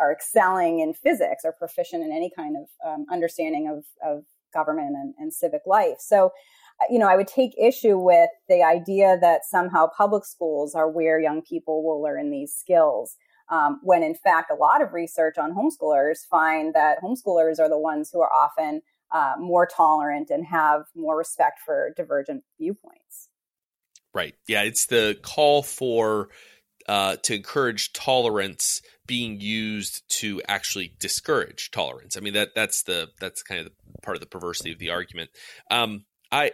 [0.00, 4.24] are excelling in physics or proficient in any kind of um, understanding of, of
[4.54, 5.96] government and, and civic life.
[5.98, 6.32] So
[6.90, 11.20] you know, I would take issue with the idea that somehow public schools are where
[11.20, 13.16] young people will learn these skills.
[13.48, 17.78] Um, when in fact, a lot of research on homeschoolers find that homeschoolers are the
[17.78, 23.28] ones who are often uh, more tolerant and have more respect for divergent viewpoints.
[24.14, 24.34] Right.
[24.48, 24.62] Yeah.
[24.62, 26.28] It's the call for
[26.88, 32.16] uh, to encourage tolerance being used to actually discourage tolerance.
[32.16, 33.72] I mean that that's the that's kind of the
[34.02, 35.30] part of the perversity of the argument.
[35.70, 36.52] Um, I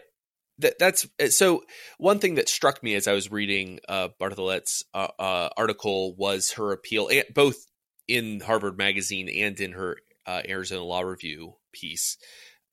[0.58, 1.62] that that's so
[1.98, 6.52] one thing that struck me as I was reading uh, Bartholet's uh, uh, article was
[6.52, 7.66] her appeal, both
[8.06, 12.16] in Harvard Magazine and in her uh, Arizona Law Review piece.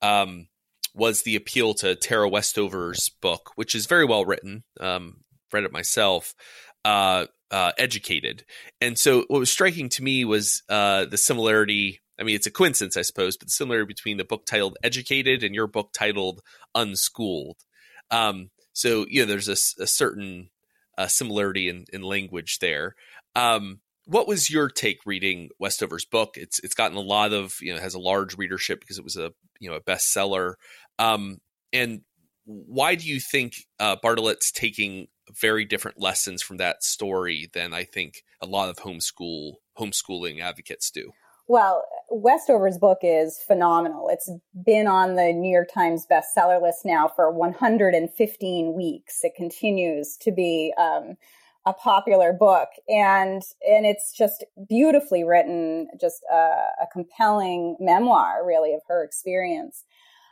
[0.02, 0.48] Um,
[0.94, 4.64] was the appeal to Tara Westover's book, which is very well written.
[4.80, 6.34] Um, read it myself.
[6.84, 8.44] Uh, uh, educated,
[8.80, 12.00] and so what was striking to me was uh, the similarity.
[12.18, 15.54] I mean, it's a coincidence, I suppose, but similar between the book titled "Educated" and
[15.54, 16.42] your book titled
[16.74, 17.58] "Unschooled."
[18.10, 20.50] Um, so you know, there's a, a certain
[20.98, 22.94] uh, similarity in, in language there.
[23.34, 26.36] Um, what was your take reading Westover's book?
[26.36, 29.16] It's it's gotten a lot of you know has a large readership because it was
[29.16, 30.54] a you know a bestseller.
[30.98, 31.38] Um,
[31.72, 32.02] and
[32.44, 35.08] why do you think uh, Bartholet's taking
[35.40, 40.90] very different lessons from that story than I think a lot of homeschool homeschooling advocates
[40.90, 41.10] do?
[41.48, 44.08] Well, Westover's book is phenomenal.
[44.10, 44.30] It's
[44.64, 49.20] been on the New York Times bestseller list now for 115 weeks.
[49.22, 51.16] It continues to be um,
[51.64, 56.34] a popular book, and and it's just beautifully written, just a,
[56.82, 59.84] a compelling memoir, really, of her experience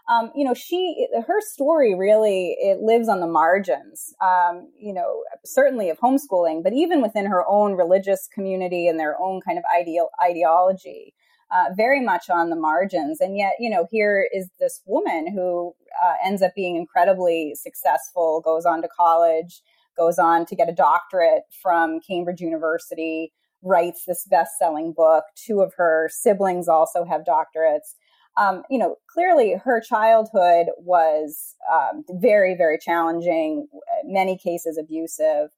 [0.09, 5.23] um, you know, she, her story really, it lives on the margins, um, you know,
[5.45, 9.65] certainly of homeschooling, but even within her own religious community and their own kind of
[9.79, 11.15] ideal ideology.
[11.55, 13.21] Uh, very much on the margins.
[13.21, 18.41] And yet, you know, here is this woman who uh, ends up being incredibly successful,
[18.45, 19.61] goes on to college,
[19.97, 23.33] goes on to get a doctorate from Cambridge University,
[23.63, 25.25] writes this best selling book.
[25.37, 27.95] Two of her siblings also have doctorates
[28.37, 33.69] um, you know, clearly her childhood was um, very, very challenging,
[34.05, 35.51] many cases abusive.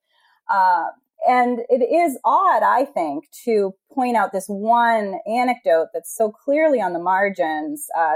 [0.48, 0.86] Uh,
[1.26, 6.80] and it is odd, I think, to point out this one anecdote that's so clearly
[6.80, 8.14] on the margins uh,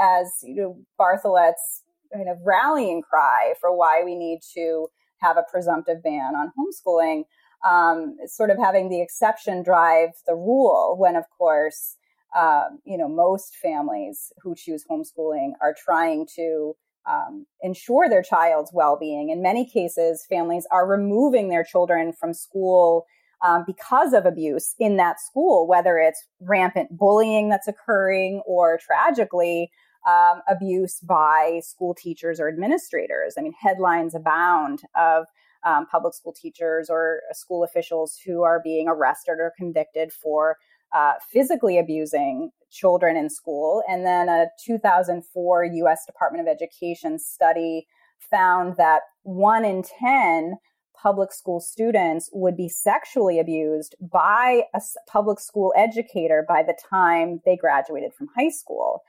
[0.00, 1.82] as you know, Bartholet's
[2.12, 4.88] kind of rallying cry for why we need to
[5.18, 7.24] have a presumptive ban on homeschooling.
[7.62, 11.96] Um, sort of having the exception drive the rule, when of course
[12.36, 16.74] um, you know, most families who choose homeschooling are trying to
[17.08, 19.30] um, ensure their child's well-being.
[19.30, 23.06] In many cases, families are removing their children from school
[23.42, 29.70] um, because of abuse in that school, whether it's rampant bullying that's occurring or tragically
[30.06, 33.34] um, abuse by school teachers or administrators.
[33.38, 35.26] I mean, headlines abound of
[35.64, 40.56] um, public school teachers or school officials who are being arrested or convicted for
[40.92, 43.82] uh, physically abusing children in school.
[43.88, 47.86] And then a 2004 US Department of Education study
[48.30, 50.54] found that one in 10
[51.00, 57.40] public school students would be sexually abused by a public school educator by the time
[57.44, 59.02] they graduated from high school.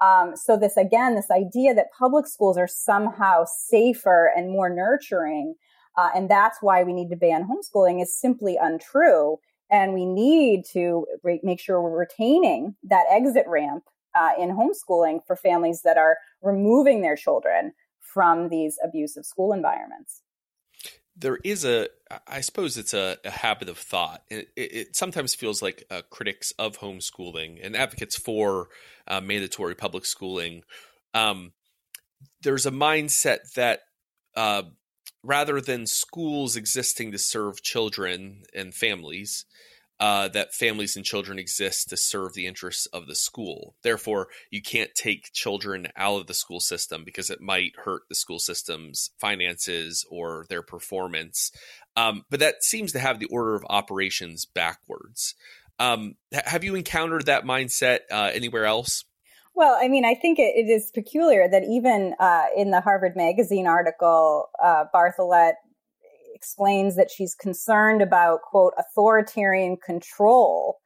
[0.00, 5.54] Um, so this again, this idea that public schools are somehow safer and more nurturing,
[5.96, 9.38] uh, and that's why we need to ban homeschooling is simply untrue.
[9.70, 15.20] And we need to re- make sure we're retaining that exit ramp uh, in homeschooling
[15.26, 20.22] for families that are removing their children from these abusive school environments.
[21.16, 21.88] There is a,
[22.26, 24.22] I suppose it's a, a habit of thought.
[24.28, 28.68] It, it, it sometimes feels like uh, critics of homeschooling and advocates for
[29.08, 30.62] uh, mandatory public schooling.
[31.14, 31.52] Um,
[32.42, 33.80] there's a mindset that
[34.36, 34.64] uh,
[35.26, 39.44] rather than schools existing to serve children and families,
[39.98, 43.74] uh, that families and children exist to serve the interests of the school.
[43.82, 48.14] Therefore, you can't take children out of the school system because it might hurt the
[48.14, 51.50] school system's finances or their performance.
[51.96, 55.34] Um, but that seems to have the order of operations backwards.
[55.78, 59.04] Um, have you encountered that mindset uh, anywhere else?
[59.56, 63.16] Well, I mean, I think it, it is peculiar that even uh, in the Harvard
[63.16, 65.54] Magazine article, uh, Bartholet
[66.34, 70.76] explains that she's concerned about, quote, authoritarian control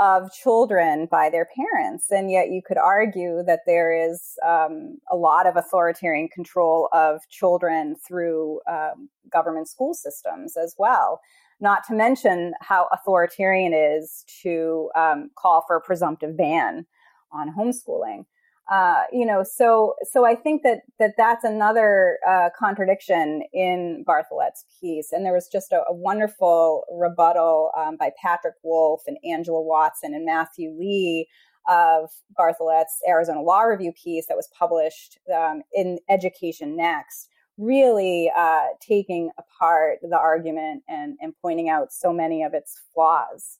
[0.00, 2.10] of children by their parents.
[2.10, 7.20] And yet you could argue that there is um, a lot of authoritarian control of
[7.30, 11.20] children through um, government school systems as well.
[11.60, 16.84] Not to mention how authoritarian it is to um, call for a presumptive ban
[17.32, 18.24] on homeschooling.
[18.70, 24.66] Uh, you know, so so I think that that that's another uh, contradiction in Bartholet's
[24.78, 25.10] piece.
[25.10, 30.12] And there was just a, a wonderful rebuttal um, by Patrick Wolf and Angela Watson
[30.12, 31.28] and Matthew Lee
[31.66, 38.66] of Bartholet's Arizona Law Review piece that was published um, in Education Next, really uh,
[38.80, 43.58] taking apart the argument and, and pointing out so many of its flaws.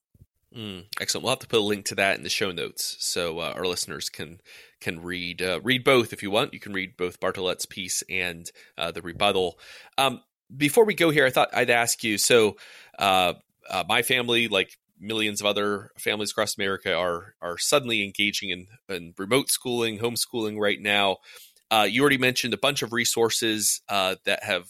[0.56, 1.24] Mm, excellent.
[1.24, 3.66] We'll have to put a link to that in the show notes so uh, our
[3.66, 4.40] listeners can
[4.80, 6.54] can read uh, read both if you want.
[6.54, 9.58] You can read both Bartholet's piece and uh, the rebuttal.
[9.98, 10.22] Um,
[10.56, 12.16] before we go here, I thought I'd ask you.
[12.16, 12.56] So,
[12.98, 13.34] uh,
[13.68, 18.66] uh, my family, like millions of other families across America, are are suddenly engaging in,
[18.88, 21.18] in remote schooling, homeschooling right now.
[21.70, 24.64] Uh, you already mentioned a bunch of resources that have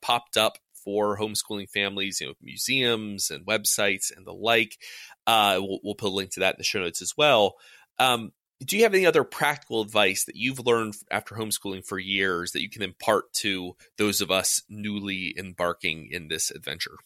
[0.00, 4.76] popped up for homeschooling families, you know, museums and websites and the like.
[5.26, 7.54] Uh, we'll, we'll, put a link to that in the show notes as well.
[7.98, 12.52] Um, do you have any other practical advice that you've learned after homeschooling for years
[12.52, 16.96] that you can impart to those of us newly embarking in this adventure?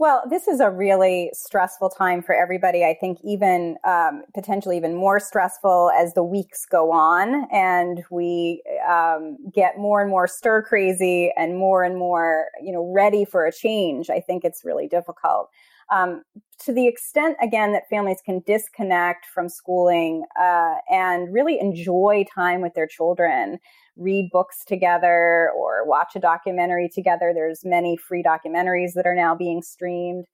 [0.00, 2.86] Well, this is a really stressful time for everybody.
[2.86, 8.62] I think even um, potentially even more stressful as the weeks go on and we
[8.88, 13.44] um, get more and more stir crazy and more and more, you know, ready for
[13.44, 14.08] a change.
[14.08, 15.50] I think it's really difficult.
[15.90, 16.22] Um,
[16.60, 22.60] to the extent, again, that families can disconnect from schooling uh, and really enjoy time
[22.60, 23.58] with their children
[24.00, 27.32] read books together or watch a documentary together.
[27.34, 30.26] There's many free documentaries that are now being streamed.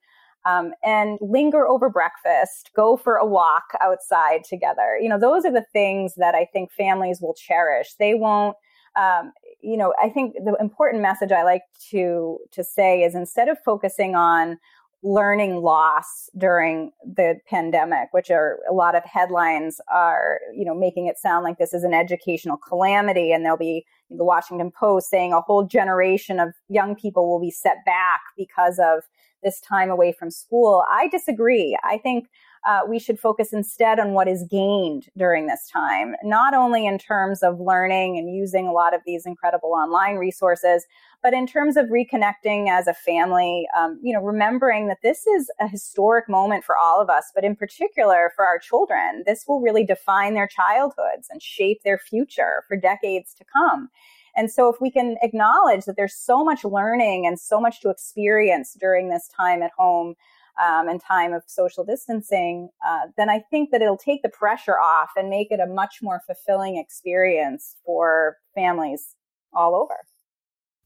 [0.44, 4.96] Um, and linger over breakfast, go for a walk outside together.
[5.00, 7.94] You know, those are the things that I think families will cherish.
[7.98, 8.57] They won't,
[8.94, 13.48] um, you know, I think the important message I like to to say is instead
[13.48, 14.59] of focusing on
[15.07, 21.07] learning loss during the pandemic, which are a lot of headlines are, you know, making
[21.07, 23.30] it sound like this is an educational calamity.
[23.30, 27.52] And there'll be the Washington Post saying a whole generation of young people will be
[27.52, 29.04] set back because of
[29.44, 30.84] this time away from school.
[30.90, 31.78] I disagree.
[31.84, 32.26] I think
[32.66, 36.98] uh, we should focus instead on what is gained during this time, not only in
[36.98, 40.84] terms of learning and using a lot of these incredible online resources,
[41.22, 45.48] but in terms of reconnecting as a family, um, you know, remembering that this is
[45.60, 49.22] a historic moment for all of us, but in particular for our children.
[49.26, 53.88] This will really define their childhoods and shape their future for decades to come.
[54.36, 57.90] And so if we can acknowledge that there's so much learning and so much to
[57.90, 60.14] experience during this time at home,
[60.62, 64.78] um, and time of social distancing, uh, then I think that it'll take the pressure
[64.78, 69.14] off and make it a much more fulfilling experience for families
[69.52, 69.96] all over.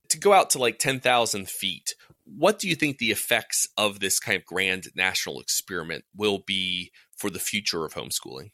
[0.09, 1.95] To go out to like 10,000 feet,
[2.25, 6.91] what do you think the effects of this kind of grand national experiment will be
[7.17, 8.51] for the future of homeschooling?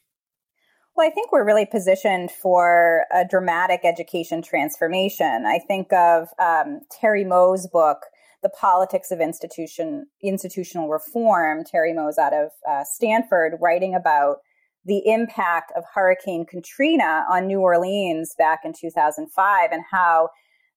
[0.97, 5.45] Well, I think we're really positioned for a dramatic education transformation.
[5.45, 7.99] I think of um, Terry Moe's book,
[8.43, 11.63] the politics of institution institutional reform.
[11.63, 14.37] Terry Moe's out of uh, Stanford writing about
[14.85, 20.29] the impact of Hurricane Katrina on New Orleans back in 2005 and how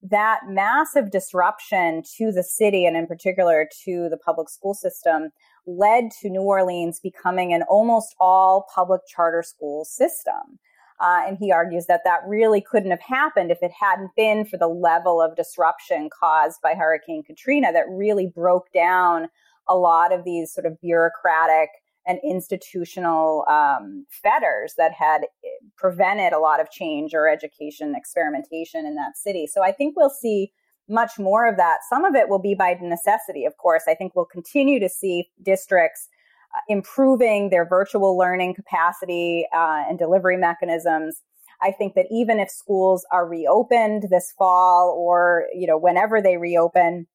[0.03, 5.31] that massive disruption to the city and in particular to the public school system
[5.67, 10.59] led to New Orleans becoming an almost all public charter school system.
[11.01, 14.59] Uh, and he argues that that really couldn't have happened if it hadn't been for
[14.59, 19.29] the level of disruption caused by Hurricane Katrina that really broke down
[19.67, 21.71] a lot of these sort of bureaucratic
[22.07, 28.85] and institutional um, fetters that had eh, prevented a lot of change or education experimentation
[28.85, 29.47] in that city.
[29.47, 30.53] So I think we'll see
[30.89, 31.79] much more of that.
[31.89, 33.85] Some of it will be by necessity, of course.
[33.89, 36.09] I think we'll continue to see districts
[36.69, 41.23] improving their virtual learning capacity uh, and delivery mechanisms.
[41.63, 46.39] I think that even if schools are reopened this fall or, you know, whenever they
[46.39, 47.07] reopen,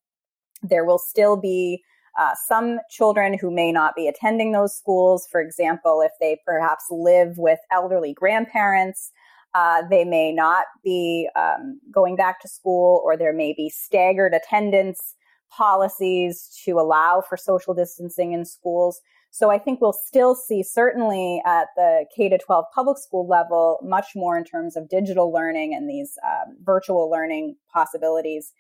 [0.61, 1.83] there will still be
[2.17, 5.27] uh, some children who may not be attending those schools.
[5.31, 9.11] For example, if they perhaps live with elderly grandparents,
[9.53, 14.33] uh, they may not be um, going back to school, or there may be staggered
[14.33, 15.14] attendance
[15.49, 19.01] policies to allow for social distancing in schools.
[19.31, 23.79] So I think we'll still see certainly at the K to 12 public school level
[23.83, 28.53] much more in terms of digital learning and these um, virtual learning possibilities.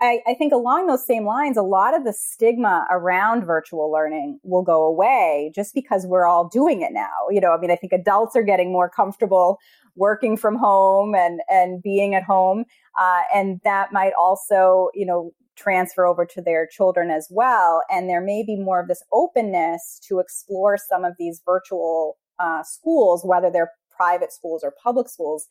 [0.00, 4.38] I, I, think along those same lines, a lot of the stigma around virtual learning
[4.42, 7.28] will go away just because we're all doing it now.
[7.30, 9.58] You know, I mean, I think adults are getting more comfortable
[9.94, 12.66] working from home and and being at home,
[12.98, 17.82] uh, and that might also, you know, transfer over to their children as well.
[17.90, 22.62] And there may be more of this openness to explore some of these virtual uh,
[22.62, 25.46] schools, whether they're private schools or public schools.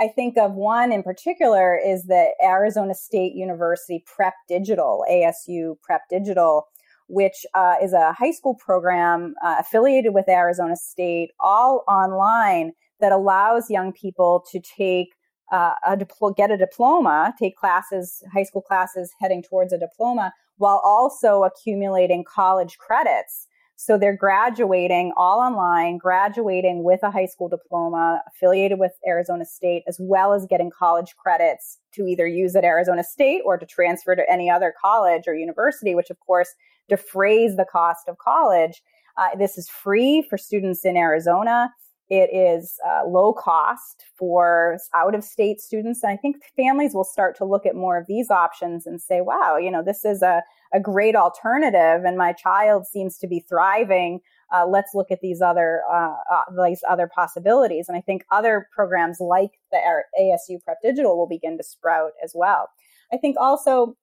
[0.00, 6.02] I think of one in particular is the Arizona State University Prep Digital, ASU Prep
[6.08, 6.68] Digital,
[7.08, 13.12] which uh, is a high school program uh, affiliated with Arizona State, all online, that
[13.12, 15.08] allows young people to take
[15.50, 20.32] uh, a dipl- get a diploma, take classes, high school classes heading towards a diploma,
[20.58, 23.47] while also accumulating college credits.
[23.80, 29.84] So they're graduating all online, graduating with a high school diploma affiliated with Arizona State,
[29.86, 34.16] as well as getting college credits to either use at Arizona State or to transfer
[34.16, 36.56] to any other college or university, which of course
[36.88, 38.82] defrays the cost of college.
[39.16, 41.72] Uh, this is free for students in Arizona.
[42.10, 46.02] It is uh, low cost for out of state students.
[46.02, 49.20] And I think families will start to look at more of these options and say,
[49.20, 50.42] wow, you know, this is a,
[50.72, 54.20] a great alternative and my child seems to be thriving.
[54.50, 57.88] Uh, let's look at these other, uh, uh these other possibilities.
[57.88, 59.78] And I think other programs like the
[60.18, 62.70] ASU Prep Digital will begin to sprout as well.
[63.12, 63.96] I think also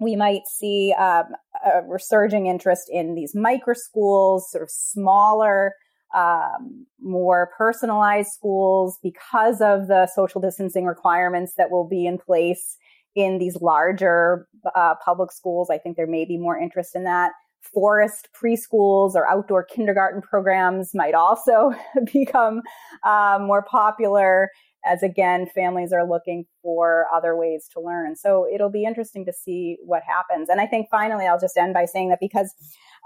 [0.00, 1.26] we might see um,
[1.64, 5.74] a resurging interest in these micro schools, sort of smaller
[6.14, 12.76] um, more personalized schools because of the social distancing requirements that will be in place
[13.14, 15.70] in these larger uh, public schools.
[15.70, 17.32] I think there may be more interest in that.
[17.62, 21.72] Forest preschools or outdoor kindergarten programs might also
[22.12, 22.62] become
[23.04, 24.50] um, more popular
[24.84, 29.32] as again families are looking for other ways to learn so it'll be interesting to
[29.32, 32.54] see what happens and i think finally i'll just end by saying that because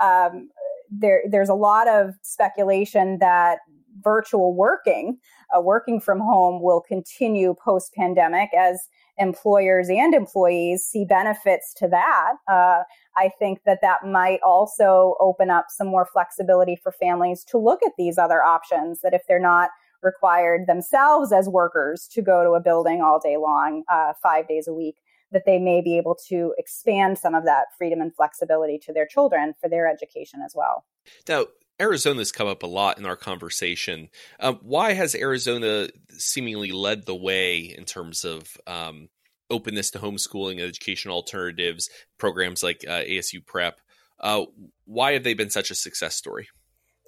[0.03, 0.49] um,
[0.91, 3.59] there there's a lot of speculation that
[4.03, 5.19] virtual working,
[5.57, 11.89] uh, working from home, will continue post pandemic as employers and employees see benefits to
[11.89, 12.35] that.
[12.47, 12.83] Uh,
[13.17, 17.81] I think that that might also open up some more flexibility for families to look
[17.85, 19.01] at these other options.
[19.01, 19.71] That if they're not
[20.03, 24.69] required themselves as workers to go to a building all day long, uh, five days
[24.69, 24.97] a week,
[25.33, 29.07] that they may be able to expand some of that freedom and flexibility to their
[29.07, 30.85] children for their education as well.
[31.29, 31.47] Now,
[31.81, 34.09] Arizona's come up a lot in our conversation.
[34.41, 39.09] Um, why has Arizona seemingly led the way in terms of um,
[39.49, 43.81] openness to homeschooling educational alternatives, programs like uh, ASU Prep?
[44.19, 44.47] Uh,
[44.87, 46.49] why have they been such a success story?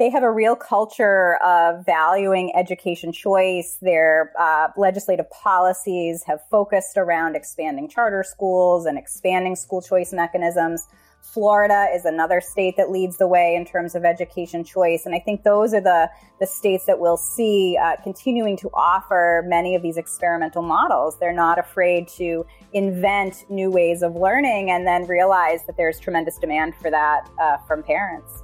[0.01, 3.76] They have a real culture of valuing education choice.
[3.82, 10.86] Their uh, legislative policies have focused around expanding charter schools and expanding school choice mechanisms.
[11.20, 15.05] Florida is another state that leads the way in terms of education choice.
[15.05, 16.09] And I think those are the,
[16.40, 21.18] the states that we'll see uh, continuing to offer many of these experimental models.
[21.20, 26.38] They're not afraid to invent new ways of learning and then realize that there's tremendous
[26.38, 28.42] demand for that uh, from parents.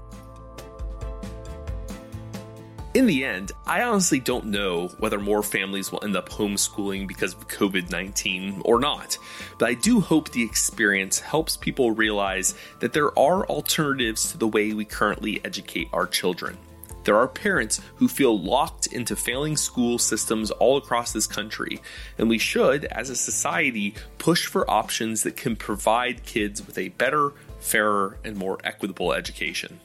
[2.96, 7.34] In the end, I honestly don't know whether more families will end up homeschooling because
[7.34, 9.18] of COVID 19 or not,
[9.58, 14.48] but I do hope the experience helps people realize that there are alternatives to the
[14.48, 16.56] way we currently educate our children.
[17.04, 21.82] There are parents who feel locked into failing school systems all across this country,
[22.16, 26.88] and we should, as a society, push for options that can provide kids with a
[26.88, 29.80] better, fairer, and more equitable education.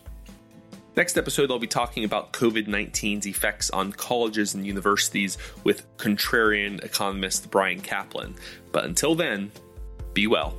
[0.96, 6.84] Next episode, I'll be talking about COVID 19's effects on colleges and universities with contrarian
[6.84, 8.36] economist Bryan Caplan.
[8.74, 9.52] But until then,
[10.14, 10.56] be well.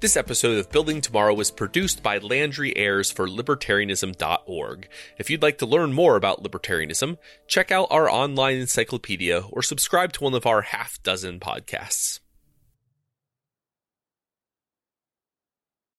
[0.00, 4.88] This episode of Building Tomorrow was produced by Landry Ayres for Libertarianism.org.
[5.18, 7.16] If you'd like to learn more about libertarianism,
[7.46, 12.20] check out our online encyclopedia or subscribe to one of our half dozen podcasts.